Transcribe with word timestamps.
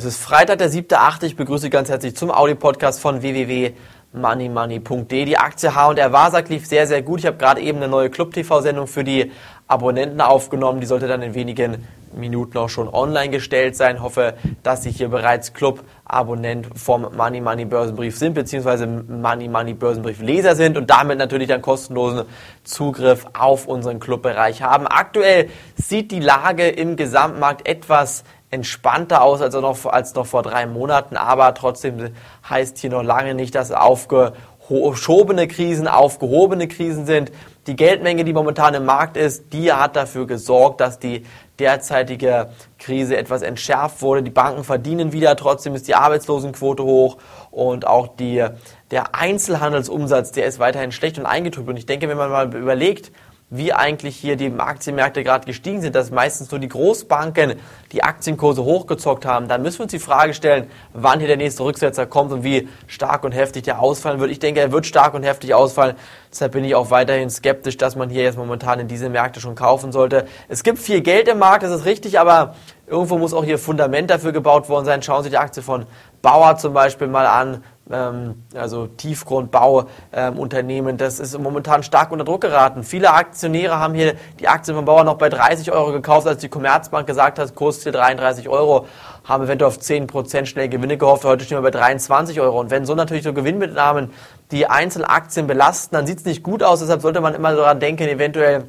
Es 0.00 0.06
ist 0.06 0.22
Freitag, 0.22 0.56
der 0.56 0.70
7.8. 0.70 1.24
Ich 1.24 1.36
begrüße 1.36 1.64
Sie 1.64 1.68
ganz 1.68 1.90
herzlich 1.90 2.16
zum 2.16 2.30
Audio-Podcast 2.30 3.00
von 3.00 3.20
www.moneymoney.de. 3.20 5.26
Die 5.26 5.36
Aktie 5.36 5.74
H&R 5.74 6.10
Wasak 6.10 6.48
lief 6.48 6.64
sehr, 6.64 6.86
sehr 6.86 7.02
gut. 7.02 7.20
Ich 7.20 7.26
habe 7.26 7.36
gerade 7.36 7.60
eben 7.60 7.76
eine 7.76 7.88
neue 7.88 8.08
Club-TV-Sendung 8.08 8.86
für 8.86 9.04
die 9.04 9.30
Abonnenten 9.68 10.22
aufgenommen. 10.22 10.80
Die 10.80 10.86
sollte 10.86 11.06
dann 11.06 11.20
in 11.20 11.34
wenigen 11.34 11.86
Minuten 12.14 12.56
auch 12.56 12.70
schon 12.70 12.88
online 12.88 13.28
gestellt 13.28 13.76
sein. 13.76 13.96
Ich 13.96 14.02
hoffe, 14.02 14.36
dass 14.62 14.84
Sie 14.84 14.90
hier 14.90 15.10
bereits 15.10 15.52
Club-Abonnent 15.52 16.68
vom 16.76 17.02
Money 17.14 17.42
Money 17.42 17.66
Börsenbrief 17.66 18.16
sind, 18.16 18.32
beziehungsweise 18.32 18.86
Money 18.86 19.48
Money 19.48 19.74
Börsenbrief 19.74 20.22
Leser 20.22 20.56
sind 20.56 20.78
und 20.78 20.88
damit 20.88 21.18
natürlich 21.18 21.48
dann 21.48 21.60
kostenlosen 21.60 22.22
Zugriff 22.64 23.26
auf 23.38 23.66
unseren 23.66 24.00
Clubbereich 24.00 24.62
haben. 24.62 24.86
Aktuell 24.86 25.50
sieht 25.76 26.10
die 26.10 26.20
Lage 26.20 26.68
im 26.68 26.96
Gesamtmarkt 26.96 27.68
etwas 27.68 28.24
entspannter 28.50 29.22
aus 29.22 29.40
als 29.40 29.54
noch, 29.54 29.86
als 29.86 30.14
noch 30.14 30.26
vor 30.26 30.42
drei 30.42 30.66
Monaten, 30.66 31.16
aber 31.16 31.54
trotzdem 31.54 32.10
heißt 32.48 32.78
hier 32.78 32.90
noch 32.90 33.02
lange 33.02 33.34
nicht, 33.34 33.54
dass 33.54 33.70
aufgeschobene 33.70 35.46
Krisen 35.46 35.86
aufgehobene 35.86 36.66
Krisen 36.66 37.06
sind. 37.06 37.30
Die 37.66 37.76
Geldmenge, 37.76 38.24
die 38.24 38.32
momentan 38.32 38.74
im 38.74 38.84
Markt 38.84 39.16
ist, 39.16 39.52
die 39.52 39.72
hat 39.72 39.94
dafür 39.94 40.26
gesorgt, 40.26 40.80
dass 40.80 40.98
die 40.98 41.24
derzeitige 41.60 42.48
Krise 42.78 43.16
etwas 43.16 43.42
entschärft 43.42 44.02
wurde. 44.02 44.22
Die 44.22 44.30
Banken 44.30 44.64
verdienen 44.64 45.12
wieder, 45.12 45.36
trotzdem 45.36 45.74
ist 45.74 45.86
die 45.86 45.94
Arbeitslosenquote 45.94 46.82
hoch 46.82 47.18
und 47.50 47.86
auch 47.86 48.08
die, 48.16 48.44
der 48.90 49.14
Einzelhandelsumsatz, 49.14 50.32
der 50.32 50.46
ist 50.46 50.58
weiterhin 50.58 50.90
schlecht 50.90 51.18
und 51.18 51.26
eingetrübt. 51.26 51.68
Und 51.68 51.76
ich 51.76 51.86
denke, 51.86 52.08
wenn 52.08 52.16
man 52.16 52.30
mal 52.30 52.52
überlegt, 52.52 53.12
wie 53.50 53.72
eigentlich 53.72 54.16
hier 54.16 54.36
die 54.36 54.52
Aktienmärkte 54.56 55.24
gerade 55.24 55.44
gestiegen 55.44 55.80
sind, 55.80 55.96
dass 55.96 56.12
meistens 56.12 56.50
nur 56.52 56.60
die 56.60 56.68
Großbanken 56.68 57.54
die 57.90 58.04
Aktienkurse 58.04 58.62
hochgezockt 58.62 59.26
haben, 59.26 59.48
dann 59.48 59.62
müssen 59.62 59.80
wir 59.80 59.82
uns 59.84 59.90
die 59.90 59.98
Frage 59.98 60.34
stellen, 60.34 60.70
wann 60.92 61.18
hier 61.18 61.26
der 61.26 61.36
nächste 61.36 61.64
Rücksetzer 61.64 62.06
kommt 62.06 62.30
und 62.30 62.44
wie 62.44 62.68
stark 62.86 63.24
und 63.24 63.32
heftig 63.32 63.64
der 63.64 63.80
ausfallen 63.80 64.20
wird. 64.20 64.30
Ich 64.30 64.38
denke, 64.38 64.60
er 64.60 64.70
wird 64.70 64.86
stark 64.86 65.14
und 65.14 65.24
heftig 65.24 65.52
ausfallen. 65.52 65.96
Deshalb 66.30 66.52
bin 66.52 66.62
ich 66.62 66.76
auch 66.76 66.90
weiterhin 66.90 67.28
skeptisch, 67.28 67.76
dass 67.76 67.96
man 67.96 68.08
hier 68.08 68.22
jetzt 68.22 68.38
momentan 68.38 68.78
in 68.78 68.86
diese 68.86 69.08
Märkte 69.08 69.40
schon 69.40 69.56
kaufen 69.56 69.90
sollte. 69.90 70.26
Es 70.48 70.62
gibt 70.62 70.78
viel 70.78 71.00
Geld 71.00 71.26
im 71.26 71.38
Markt, 71.38 71.64
das 71.64 71.72
ist 71.72 71.84
richtig, 71.84 72.20
aber 72.20 72.54
irgendwo 72.86 73.18
muss 73.18 73.34
auch 73.34 73.44
hier 73.44 73.58
Fundament 73.58 74.10
dafür 74.10 74.30
gebaut 74.30 74.68
worden 74.68 74.84
sein. 74.84 75.02
Schauen 75.02 75.24
Sie 75.24 75.30
die 75.30 75.38
Aktie 75.38 75.62
von 75.62 75.86
Bauer 76.22 76.56
zum 76.56 76.74
Beispiel 76.74 77.08
mal 77.08 77.26
an 77.26 77.64
ähm, 77.90 78.42
also 78.54 78.86
Tiefgrundbauunternehmen, 78.86 80.92
ähm, 80.92 80.96
das 80.96 81.18
ist 81.18 81.38
momentan 81.38 81.82
stark 81.82 82.12
unter 82.12 82.24
Druck 82.24 82.42
geraten. 82.42 82.84
Viele 82.84 83.12
Aktionäre 83.12 83.78
haben 83.78 83.94
hier 83.94 84.14
die 84.38 84.48
Aktien 84.48 84.76
von 84.76 84.84
Bauer 84.84 85.04
noch 85.04 85.18
bei 85.18 85.28
30 85.28 85.72
Euro 85.72 85.92
gekauft, 85.92 86.26
als 86.26 86.40
die 86.40 86.48
Commerzbank 86.48 87.06
gesagt 87.06 87.38
hat, 87.38 87.54
Kursziel 87.54 87.92
33 87.92 88.48
Euro, 88.48 88.86
haben 89.24 89.44
eventuell 89.44 89.68
auf 89.68 89.78
10% 89.78 90.46
schnell 90.46 90.68
Gewinne 90.68 90.96
gehofft, 90.96 91.24
heute 91.24 91.44
stehen 91.44 91.58
wir 91.58 91.62
bei 91.62 91.70
23 91.70 92.40
Euro. 92.40 92.60
Und 92.60 92.70
wenn 92.70 92.86
so 92.86 92.94
natürlich 92.94 93.24
so 93.24 93.32
Gewinnmitnahmen 93.32 94.10
die 94.50 94.66
Einzelaktien 94.66 95.46
belasten, 95.46 95.94
dann 95.94 96.06
sieht 96.06 96.18
es 96.18 96.24
nicht 96.24 96.42
gut 96.42 96.62
aus, 96.62 96.80
deshalb 96.80 97.02
sollte 97.02 97.20
man 97.20 97.34
immer 97.34 97.54
daran 97.54 97.80
denken, 97.80 98.08
eventuell 98.08 98.64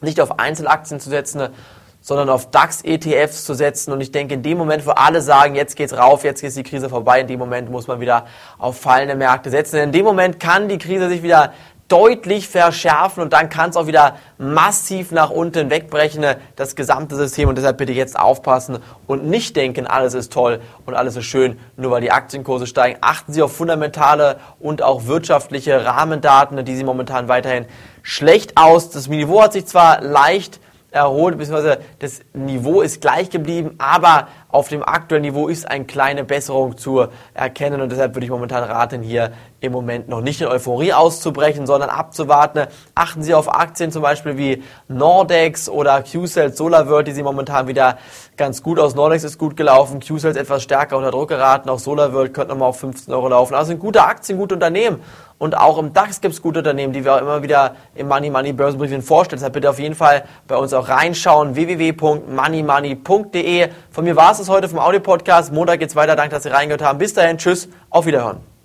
nicht 0.00 0.20
auf 0.20 0.38
Einzelaktien 0.38 1.00
zu 1.00 1.10
setzen, 1.10 1.48
sondern 2.00 2.28
auf 2.28 2.50
DAX-ETFs 2.50 3.44
zu 3.44 3.54
setzen. 3.54 3.92
Und 3.92 4.00
ich 4.00 4.12
denke, 4.12 4.34
in 4.34 4.42
dem 4.42 4.58
Moment, 4.58 4.86
wo 4.86 4.90
alle 4.90 5.20
sagen, 5.20 5.54
jetzt 5.54 5.76
geht's 5.76 5.96
rauf, 5.96 6.24
jetzt 6.24 6.42
ist 6.42 6.56
die 6.56 6.62
Krise 6.62 6.88
vorbei, 6.88 7.20
in 7.20 7.26
dem 7.26 7.38
Moment 7.38 7.70
muss 7.70 7.86
man 7.86 8.00
wieder 8.00 8.26
auf 8.58 8.80
fallende 8.80 9.14
Märkte 9.14 9.50
setzen. 9.50 9.76
Denn 9.76 9.84
in 9.86 9.92
dem 9.92 10.04
Moment 10.04 10.40
kann 10.40 10.68
die 10.68 10.78
Krise 10.78 11.08
sich 11.08 11.22
wieder 11.22 11.52
deutlich 11.88 12.48
verschärfen 12.48 13.22
und 13.22 13.32
dann 13.32 13.48
kann 13.48 13.70
es 13.70 13.76
auch 13.76 13.86
wieder 13.86 14.16
massiv 14.36 15.10
nach 15.10 15.30
unten 15.30 15.70
wegbrechen, 15.70 16.24
das 16.54 16.76
gesamte 16.76 17.16
System. 17.16 17.48
Und 17.48 17.56
deshalb 17.56 17.78
bitte 17.78 17.92
jetzt 17.92 18.18
aufpassen 18.18 18.78
und 19.06 19.24
nicht 19.24 19.56
denken, 19.56 19.86
alles 19.86 20.12
ist 20.14 20.32
toll 20.32 20.60
und 20.84 20.94
alles 20.94 21.16
ist 21.16 21.24
schön, 21.24 21.58
nur 21.76 21.90
weil 21.90 22.02
die 22.02 22.12
Aktienkurse 22.12 22.66
steigen. 22.66 22.98
Achten 23.00 23.32
Sie 23.32 23.42
auf 23.42 23.56
fundamentale 23.56 24.38
und 24.60 24.82
auch 24.82 25.06
wirtschaftliche 25.06 25.84
Rahmendaten, 25.84 26.62
die 26.64 26.76
Sie 26.76 26.84
momentan 26.84 27.28
weiterhin 27.28 27.64
schlecht 28.02 28.56
aus. 28.56 28.90
Das 28.90 29.08
Niveau 29.08 29.42
hat 29.42 29.54
sich 29.54 29.66
zwar 29.66 30.02
leicht 30.02 30.60
erholt, 30.90 31.36
beziehungsweise 31.36 31.80
das 31.98 32.20
Niveau 32.32 32.80
ist 32.80 33.02
gleich 33.02 33.28
geblieben, 33.28 33.74
aber 33.78 34.28
auf 34.48 34.68
dem 34.68 34.82
aktuellen 34.82 35.22
Niveau 35.22 35.48
ist 35.48 35.70
eine 35.70 35.84
kleine 35.84 36.24
Besserung 36.24 36.78
zu 36.78 37.06
erkennen 37.34 37.82
und 37.82 37.92
deshalb 37.92 38.14
würde 38.14 38.24
ich 38.24 38.30
momentan 38.30 38.64
raten, 38.64 39.02
hier 39.02 39.32
im 39.60 39.72
Moment 39.72 40.08
noch 40.08 40.22
nicht 40.22 40.40
in 40.40 40.46
Euphorie 40.46 40.94
auszubrechen, 40.94 41.66
sondern 41.66 41.90
abzuwarten. 41.90 42.66
Achten 42.94 43.22
Sie 43.22 43.34
auf 43.34 43.54
Aktien 43.54 43.92
zum 43.92 44.00
Beispiel 44.00 44.38
wie 44.38 44.62
Nordex 44.88 45.68
oder 45.68 46.02
QCell 46.02 46.54
SolarWorld, 46.54 47.08
die 47.08 47.12
sehen 47.12 47.24
momentan 47.24 47.66
wieder 47.68 47.98
ganz 48.38 48.62
gut 48.62 48.78
aus. 48.78 48.94
Nordex 48.94 49.24
ist 49.24 49.36
gut 49.36 49.56
gelaufen, 49.56 50.00
QCell 50.00 50.30
ist 50.30 50.36
etwas 50.36 50.62
stärker 50.62 50.96
unter 50.96 51.10
Druck 51.10 51.28
geraten, 51.28 51.68
auch 51.68 51.78
SolarWorld 51.78 52.32
könnte 52.32 52.54
nochmal 52.54 52.70
auf 52.70 52.78
15 52.80 53.12
Euro 53.12 53.28
laufen. 53.28 53.54
Also 53.54 53.68
sind 53.68 53.80
gute 53.80 54.02
Aktien, 54.02 54.38
gute 54.38 54.54
Unternehmen 54.54 55.02
und 55.38 55.56
auch 55.56 55.78
im 55.78 55.92
DAX 55.92 56.20
gibt 56.20 56.34
es 56.34 56.42
gute 56.42 56.58
Unternehmen, 56.58 56.92
die 56.92 57.04
wir 57.04 57.14
auch 57.14 57.20
immer 57.20 57.40
wieder 57.42 57.76
im 57.94 58.08
Money 58.08 58.30
Money 58.30 58.52
Börsenbriefing 58.52 59.02
vorstellen. 59.02 59.38
Deshalb 59.38 59.52
bitte 59.54 59.70
auf 59.70 59.78
jeden 59.78 59.94
Fall 59.94 60.24
bei 60.48 60.56
uns 60.56 60.72
auch 60.72 60.88
reinschauen. 60.88 61.54
www.moneymoney.de. 61.54 63.68
Von 63.90 64.04
mir 64.04 64.16
war 64.16 64.32
es 64.32 64.48
heute 64.48 64.68
vom 64.68 64.80
Audio 64.80 64.98
Podcast. 65.00 65.52
Montag 65.52 65.78
geht's 65.78 65.94
weiter. 65.94 66.16
Danke, 66.16 66.34
dass 66.34 66.42
Sie 66.42 66.48
reingehört 66.48 66.82
haben. 66.82 66.98
Bis 66.98 67.14
dahin. 67.14 67.38
Tschüss. 67.38 67.68
Auf 67.90 68.06
Wiederhören. 68.06 68.57